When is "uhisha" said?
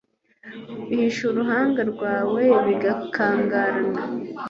0.91-1.21